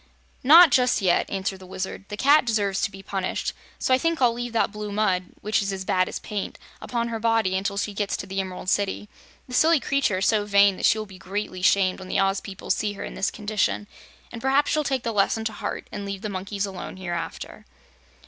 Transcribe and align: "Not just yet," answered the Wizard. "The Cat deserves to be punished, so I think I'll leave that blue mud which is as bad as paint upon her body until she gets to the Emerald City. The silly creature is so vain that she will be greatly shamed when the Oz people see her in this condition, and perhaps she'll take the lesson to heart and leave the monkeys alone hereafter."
"Not 0.41 0.71
just 0.71 0.99
yet," 0.99 1.29
answered 1.29 1.59
the 1.59 1.67
Wizard. 1.67 2.05
"The 2.09 2.17
Cat 2.17 2.43
deserves 2.43 2.81
to 2.81 2.89
be 2.89 3.03
punished, 3.03 3.53
so 3.77 3.93
I 3.93 3.99
think 3.99 4.19
I'll 4.19 4.33
leave 4.33 4.51
that 4.51 4.71
blue 4.71 4.91
mud 4.91 5.25
which 5.41 5.61
is 5.61 5.71
as 5.71 5.85
bad 5.85 6.09
as 6.09 6.17
paint 6.17 6.57
upon 6.81 7.09
her 7.09 7.19
body 7.19 7.55
until 7.55 7.77
she 7.77 7.93
gets 7.93 8.17
to 8.17 8.25
the 8.25 8.39
Emerald 8.39 8.67
City. 8.67 9.09
The 9.47 9.53
silly 9.53 9.79
creature 9.79 10.17
is 10.17 10.25
so 10.25 10.43
vain 10.47 10.75
that 10.77 10.87
she 10.87 10.97
will 10.97 11.05
be 11.05 11.19
greatly 11.19 11.61
shamed 11.61 11.99
when 11.99 12.07
the 12.07 12.17
Oz 12.19 12.41
people 12.41 12.71
see 12.71 12.93
her 12.93 13.03
in 13.03 13.13
this 13.13 13.29
condition, 13.29 13.85
and 14.31 14.41
perhaps 14.41 14.71
she'll 14.71 14.83
take 14.83 15.03
the 15.03 15.11
lesson 15.11 15.45
to 15.45 15.53
heart 15.53 15.87
and 15.91 16.03
leave 16.03 16.23
the 16.23 16.29
monkeys 16.29 16.65
alone 16.65 16.97
hereafter." 16.97 17.65